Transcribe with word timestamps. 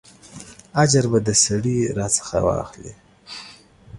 اجر 0.83 1.03
به 1.11 1.19
د 1.27 1.29
سړي 1.43 1.77
راڅخه 1.97 2.37
اخلې. 2.63 2.93